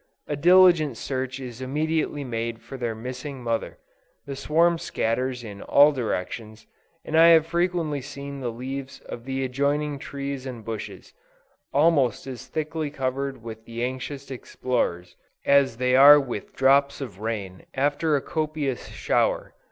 [0.27, 3.77] A diligent search is immediately made for their missing mother;
[4.25, 6.65] the swarm scatters in all directions,
[7.05, 11.13] and I have frequently seen the leaves of the adjoining trees and bushes,
[11.71, 17.67] almost as thickly covered with the anxious explorers, as they are with drops of rain
[17.75, 19.53] after a copious shower.